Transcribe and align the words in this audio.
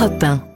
Europe 0.00 0.18
1. 0.18 0.49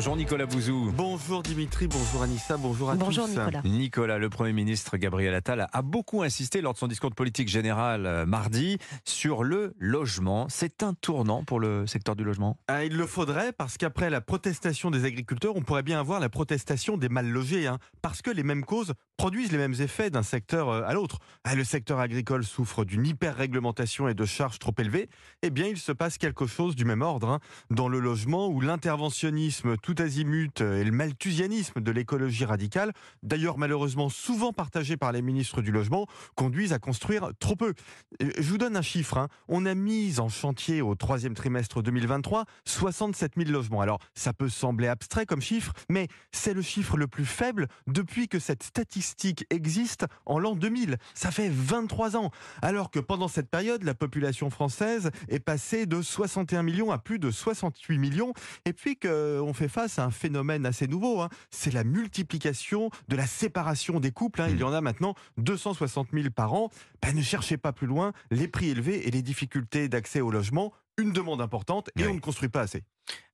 Bonjour 0.00 0.16
Nicolas 0.16 0.46
Bouzou. 0.46 0.90
Bonjour 0.96 1.42
Dimitri, 1.42 1.86
bonjour 1.86 2.22
Anissa, 2.22 2.56
bonjour 2.56 2.88
à 2.88 2.94
Bonjour 2.94 3.26
tous. 3.26 3.32
Nicolas. 3.32 3.60
Nicolas, 3.66 4.16
le 4.16 4.30
Premier 4.30 4.54
ministre 4.54 4.96
Gabriel 4.96 5.34
Attal 5.34 5.68
a 5.70 5.82
beaucoup 5.82 6.22
insisté 6.22 6.62
lors 6.62 6.72
de 6.72 6.78
son 6.78 6.86
discours 6.86 7.10
de 7.10 7.14
politique 7.14 7.48
générale 7.48 8.06
euh, 8.06 8.24
mardi 8.24 8.78
sur 9.04 9.44
le 9.44 9.74
logement. 9.78 10.46
C'est 10.48 10.82
un 10.82 10.94
tournant 10.94 11.44
pour 11.44 11.60
le 11.60 11.86
secteur 11.86 12.16
du 12.16 12.24
logement? 12.24 12.56
Ah, 12.66 12.82
il 12.86 12.96
le 12.96 13.06
faudrait 13.06 13.52
parce 13.52 13.76
qu'après 13.76 14.08
la 14.08 14.22
protestation 14.22 14.90
des 14.90 15.04
agriculteurs, 15.04 15.54
on 15.54 15.60
pourrait 15.60 15.82
bien 15.82 16.00
avoir 16.00 16.18
la 16.18 16.30
protestation 16.30 16.96
des 16.96 17.10
mal 17.10 17.28
logés, 17.28 17.66
hein, 17.66 17.78
parce 18.00 18.22
que 18.22 18.30
les 18.30 18.42
mêmes 18.42 18.64
causes 18.64 18.94
produisent 19.18 19.52
les 19.52 19.58
mêmes 19.58 19.76
effets 19.80 20.08
d'un 20.08 20.22
secteur 20.22 20.70
euh, 20.70 20.82
à 20.86 20.94
l'autre. 20.94 21.18
Ah, 21.44 21.54
le 21.54 21.62
secteur 21.62 21.98
agricole 21.98 22.44
souffre 22.44 22.86
d'une 22.86 23.04
hyper-réglementation 23.06 24.08
et 24.08 24.14
de 24.14 24.24
charges 24.24 24.58
trop 24.58 24.72
élevées. 24.78 25.10
Eh 25.42 25.50
bien, 25.50 25.66
il 25.66 25.76
se 25.76 25.92
passe 25.92 26.16
quelque 26.16 26.46
chose 26.46 26.74
du 26.74 26.86
même 26.86 27.02
ordre 27.02 27.28
hein, 27.28 27.40
dans 27.68 27.90
le 27.90 28.00
logement 28.00 28.48
où 28.48 28.62
l'interventionnisme 28.62 29.76
tout 29.76 29.89
azimut 29.98 30.60
euh, 30.60 30.80
et 30.80 30.84
le 30.84 30.92
malthusianisme 30.92 31.80
de 31.80 31.90
l'écologie 31.90 32.44
radicale, 32.44 32.92
d'ailleurs 33.22 33.58
malheureusement 33.58 34.08
souvent 34.08 34.52
partagé 34.52 34.96
par 34.96 35.12
les 35.12 35.22
ministres 35.22 35.62
du 35.62 35.72
logement, 35.72 36.06
conduisent 36.34 36.72
à 36.72 36.78
construire 36.78 37.30
trop 37.38 37.56
peu. 37.56 37.74
Euh, 38.22 38.30
Je 38.38 38.50
vous 38.50 38.58
donne 38.58 38.76
un 38.76 38.82
chiffre. 38.82 39.18
hein. 39.18 39.28
On 39.48 39.66
a 39.66 39.74
mis 39.74 40.20
en 40.20 40.28
chantier 40.28 40.82
au 40.82 40.94
troisième 40.94 41.34
trimestre 41.34 41.82
2023 41.82 42.44
67 42.64 43.32
000 43.36 43.50
logements. 43.50 43.80
Alors, 43.80 43.98
ça 44.14 44.32
peut 44.32 44.48
sembler 44.48 44.88
abstrait 44.88 45.26
comme 45.26 45.40
chiffre, 45.40 45.72
mais 45.88 46.08
c'est 46.32 46.54
le 46.54 46.62
chiffre 46.62 46.96
le 46.96 47.06
plus 47.06 47.24
faible 47.24 47.68
depuis 47.86 48.28
que 48.28 48.38
cette 48.38 48.62
statistique 48.62 49.44
existe 49.50 50.06
en 50.26 50.38
l'an 50.38 50.54
2000. 50.56 50.96
Ça 51.14 51.30
fait 51.30 51.48
23 51.50 52.16
ans. 52.16 52.30
Alors 52.62 52.90
que 52.90 52.98
pendant 53.00 53.28
cette 53.28 53.48
période, 53.50 53.82
la 53.82 53.94
population 53.94 54.50
française 54.50 55.10
est 55.28 55.40
passée 55.40 55.86
de 55.86 56.02
61 56.02 56.62
millions 56.62 56.90
à 56.90 56.98
plus 56.98 57.18
de 57.18 57.30
68 57.30 57.98
millions. 57.98 58.32
Et 58.64 58.72
puis 58.72 58.96
qu'on 58.96 59.52
fait 59.54 59.68
face 59.68 59.79
à 59.84 60.04
un 60.04 60.10
phénomène 60.10 60.66
assez 60.66 60.86
nouveau. 60.86 61.20
hein. 61.20 61.28
C'est 61.50 61.72
la 61.72 61.84
multiplication 61.84 62.90
de 63.08 63.16
la 63.16 63.26
séparation 63.26 64.00
des 64.00 64.10
couples. 64.12 64.42
hein. 64.42 64.48
Il 64.50 64.58
y 64.58 64.62
en 64.64 64.72
a 64.72 64.80
maintenant 64.80 65.14
260 65.38 66.08
000 66.12 66.30
par 66.30 66.52
an. 66.54 66.70
Ben, 67.02 67.14
ne 67.16 67.22
cherchez 67.22 67.56
pas 67.56 67.72
plus 67.72 67.86
loin. 67.86 68.12
Les 68.30 68.48
prix 68.48 68.70
élevés 68.70 69.06
et 69.08 69.10
les 69.10 69.22
difficultés 69.22 69.88
d'accès 69.88 70.20
au 70.20 70.30
logement, 70.30 70.72
une 70.98 71.12
demande 71.12 71.40
importante 71.40 71.88
et 71.96 72.02
Oui. 72.04 72.08
on 72.10 72.14
ne 72.14 72.20
construit 72.20 72.48
pas 72.48 72.60
assez. 72.60 72.82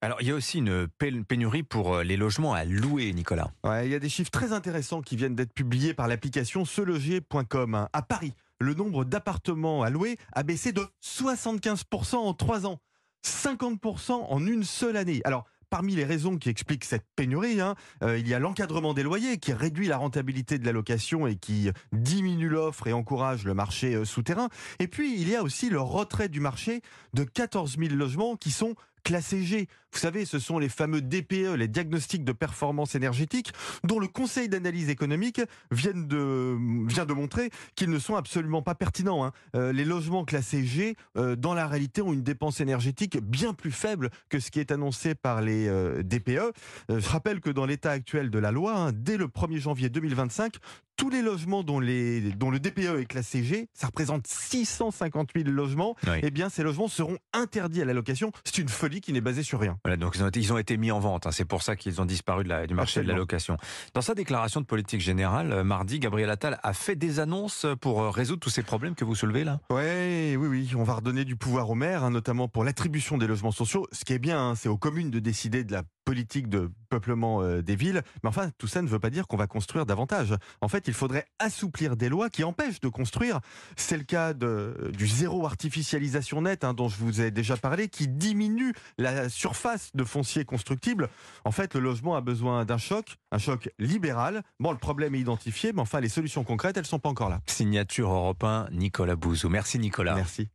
Alors, 0.00 0.20
il 0.22 0.28
y 0.28 0.30
a 0.30 0.34
aussi 0.34 0.58
une 0.58 0.86
pé- 0.88 1.10
pénurie 1.22 1.62
pour 1.62 1.96
euh, 1.96 2.02
les 2.04 2.16
logements 2.16 2.54
à 2.54 2.64
louer, 2.64 3.12
Nicolas. 3.12 3.50
Ouais, 3.64 3.86
il 3.86 3.92
y 3.92 3.94
a 3.94 3.98
des 3.98 4.08
chiffres 4.08 4.30
très 4.30 4.52
intéressants 4.52 5.02
qui 5.02 5.16
viennent 5.16 5.34
d'être 5.34 5.52
publiés 5.52 5.92
par 5.92 6.06
l'application 6.08 6.64
seloger.com. 6.64 7.74
hein. 7.74 7.88
À 7.92 8.02
Paris, 8.02 8.32
le 8.58 8.72
nombre 8.74 9.04
d'appartements 9.04 9.82
à 9.82 9.90
louer 9.90 10.16
a 10.32 10.42
baissé 10.44 10.72
de 10.72 10.86
75% 11.02 12.16
en 12.16 12.32
3 12.34 12.66
ans, 12.66 12.80
50% 13.24 14.12
en 14.12 14.46
une 14.46 14.64
seule 14.64 14.96
année. 14.96 15.20
Alors, 15.24 15.44
Parmi 15.70 15.96
les 15.96 16.04
raisons 16.04 16.36
qui 16.36 16.48
expliquent 16.48 16.84
cette 16.84 17.06
pénurie, 17.16 17.60
hein, 17.60 17.74
euh, 18.02 18.18
il 18.18 18.28
y 18.28 18.34
a 18.34 18.38
l'encadrement 18.38 18.94
des 18.94 19.02
loyers 19.02 19.38
qui 19.38 19.52
réduit 19.52 19.88
la 19.88 19.96
rentabilité 19.96 20.58
de 20.58 20.64
la 20.64 20.72
location 20.72 21.26
et 21.26 21.36
qui 21.36 21.70
diminue 21.92 22.48
l'offre 22.48 22.86
et 22.86 22.92
encourage 22.92 23.44
le 23.44 23.54
marché 23.54 23.94
euh, 23.94 24.04
souterrain. 24.04 24.48
Et 24.78 24.86
puis, 24.86 25.20
il 25.20 25.28
y 25.28 25.34
a 25.34 25.42
aussi 25.42 25.68
le 25.68 25.80
retrait 25.80 26.28
du 26.28 26.40
marché 26.40 26.82
de 27.14 27.24
14 27.24 27.76
000 27.78 27.94
logements 27.94 28.36
qui 28.36 28.52
sont 28.52 28.74
classés 29.06 29.44
G. 29.44 29.68
Vous 29.92 30.00
savez, 30.00 30.24
ce 30.24 30.40
sont 30.40 30.58
les 30.58 30.68
fameux 30.68 31.00
DPE, 31.00 31.54
les 31.56 31.68
diagnostics 31.68 32.24
de 32.24 32.32
performance 32.32 32.96
énergétique, 32.96 33.52
dont 33.84 34.00
le 34.00 34.08
Conseil 34.08 34.48
d'analyse 34.48 34.90
économique 34.90 35.40
vient 35.70 35.92
de 35.94 37.12
montrer 37.12 37.50
qu'ils 37.76 37.90
ne 37.90 38.00
sont 38.00 38.16
absolument 38.16 38.62
pas 38.62 38.74
pertinents. 38.74 39.24
hein. 39.24 39.30
Euh, 39.54 39.72
les 39.72 39.84
logements 39.84 40.24
classés 40.24 40.64
G, 40.64 40.96
euh, 41.16 41.36
dans 41.36 41.54
la 41.54 41.68
réalité, 41.68 42.02
ont 42.02 42.12
une 42.12 42.24
dépense 42.24 42.60
énergétique 42.60 43.18
bien 43.22 43.54
plus 43.54 43.70
faible 43.70 44.10
que 44.28 44.40
ce 44.40 44.50
qui 44.50 44.58
est 44.58 44.72
annoncé 44.72 45.14
par 45.14 45.40
les 45.40 45.68
euh, 45.68 46.02
DPE. 46.02 46.52
Je 46.88 47.08
rappelle 47.08 47.40
que 47.40 47.50
dans 47.50 47.64
l'état 47.64 47.92
actuel 47.92 48.28
de 48.30 48.40
la 48.40 48.50
loi, 48.50 48.76
hein, 48.76 48.92
dès 48.92 49.16
le 49.16 49.28
1er 49.28 49.58
janvier 49.58 49.88
2025, 49.88 50.56
tous 50.96 51.10
les 51.10 51.22
logements 51.22 51.62
dont, 51.62 51.78
les, 51.78 52.20
dont 52.32 52.50
le 52.50 52.58
DPE 52.58 53.00
est 53.00 53.06
classé 53.06 53.42
G, 53.44 53.68
ça 53.74 53.86
représente 53.88 54.26
650 54.26 55.30
000 55.36 55.48
logements, 55.50 55.94
Oui. 56.06 56.18
eh 56.22 56.30
bien 56.30 56.48
ces 56.48 56.62
logements 56.62 56.88
seront 56.88 57.18
interdits 57.32 57.82
à 57.82 57.84
la 57.84 57.92
location. 57.92 58.32
C'est 58.44 58.58
une 58.58 58.68
folie 58.68 59.00
qui 59.00 59.12
n'est 59.12 59.20
basée 59.20 59.42
sur 59.42 59.60
rien. 59.60 59.78
Voilà, 59.84 59.96
donc 59.96 60.16
ils 60.16 60.22
ont 60.24 60.28
été, 60.28 60.40
ils 60.40 60.52
ont 60.52 60.58
été 60.58 60.76
mis 60.76 60.90
en 60.90 60.98
vente. 61.00 61.26
hein. 61.26 61.32
C'est 61.32 61.44
pour 61.44 61.62
ça 61.62 61.76
qu'ils 61.76 62.00
ont 62.00 62.04
disparu 62.06 62.44
de 62.44 62.48
la- 62.48 62.66
du 62.66 62.74
marché 62.74 63.02
de 63.02 63.08
la 63.08 63.14
location. 63.14 63.56
Dans 63.94 64.00
sa 64.00 64.14
déclaration 64.14 64.60
de 64.60 64.66
politique 64.66 65.00
générale, 65.00 65.52
euh, 65.52 65.64
mardi, 65.64 65.98
Gabriel 65.98 66.30
Attal 66.30 66.58
a 66.62 66.72
fait 66.72 66.96
des 66.96 67.20
annonces 67.20 67.66
pour 67.80 68.02
euh, 68.02 68.10
résoudre 68.10 68.40
tous 68.40 68.50
ces 68.50 68.62
problèmes 68.62 68.94
que 68.94 69.04
vous 69.04 69.14
soulevez 69.14 69.44
là 69.44 69.60
Ouais, 69.70 70.36
oui, 70.38 70.46
oui, 70.48 70.70
on 70.76 70.82
va 70.84 70.94
redonner 70.94 71.24
du 71.24 71.36
pouvoir 71.36 71.68
aux 71.70 71.74
maires, 71.74 72.04
hein, 72.04 72.10
notamment 72.10 72.48
pour 72.48 72.64
l'attribution 72.64 73.18
des 73.18 73.26
logements 73.26 73.52
sociaux. 73.52 73.86
Ce 73.92 74.04
qui 74.04 74.12
est 74.14 74.18
bien, 74.18 74.40
hein, 74.40 74.54
c'est 74.54 74.68
aux 74.68 74.78
communes 74.78 75.10
de 75.10 75.18
décider 75.18 75.62
de 75.64 75.72
la 75.72 75.82
politique 76.06 76.48
de 76.48 76.70
peuplement 76.88 77.42
euh, 77.42 77.62
des 77.62 77.76
villes. 77.76 78.02
Mais 78.22 78.28
enfin, 78.30 78.50
tout 78.56 78.68
ça 78.68 78.80
ne 78.80 78.86
veut 78.86 79.00
pas 79.00 79.10
dire 79.10 79.26
qu'on 79.26 79.36
va 79.36 79.46
construire 79.46 79.84
davantage. 79.84 80.34
En 80.62 80.68
fait, 80.68 80.88
il 80.88 80.94
faudrait 80.94 81.26
assouplir 81.38 81.96
des 81.96 82.08
lois 82.08 82.30
qui 82.30 82.44
empêchent 82.44 82.80
de 82.80 82.88
construire. 82.88 83.40
C'est 83.76 83.98
le 83.98 84.04
cas 84.04 84.32
de, 84.32 84.92
du 84.96 85.06
zéro 85.06 85.44
artificialisation 85.44 86.42
nette, 86.42 86.64
hein, 86.64 86.72
dont 86.72 86.88
je 86.88 86.96
vous 86.96 87.20
ai 87.20 87.30
déjà 87.30 87.56
parlé, 87.56 87.88
qui 87.88 88.08
diminue 88.08 88.72
la 88.98 89.28
surface 89.28 89.90
de 89.94 90.04
foncier 90.04 90.44
constructible. 90.44 91.10
En 91.44 91.50
fait, 91.50 91.74
le 91.74 91.80
logement 91.80 92.14
a 92.14 92.20
besoin 92.20 92.64
d'un 92.64 92.78
choc, 92.78 93.16
un 93.32 93.38
choc 93.38 93.68
libéral. 93.80 94.42
Bon, 94.60 94.70
le 94.70 94.78
problème 94.78 95.16
est 95.16 95.20
identifié, 95.20 95.72
mais 95.72 95.80
enfin, 95.80 96.00
les 96.00 96.08
solutions 96.08 96.44
concrètes, 96.44 96.76
elles 96.76 96.86
sont 96.86 97.00
pas 97.00 97.08
encore 97.08 97.30
là. 97.30 97.40
Signature 97.46 98.12
Europe 98.12 98.44
1, 98.44 98.68
Nicolas 98.70 99.16
Bouzou. 99.16 99.48
Merci 99.48 99.80
Nicolas. 99.80 100.14
Merci. 100.14 100.44